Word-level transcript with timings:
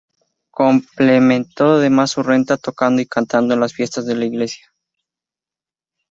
Complementó 0.49 1.73
además 1.73 2.09
su 2.09 2.23
renta 2.23 2.57
tocando 2.57 3.03
y 3.03 3.05
cantando 3.05 3.53
en 3.53 3.59
las 3.59 3.73
fiestas 3.73 4.07
de 4.07 4.15
la 4.15 4.25
iglesia. 4.25 4.73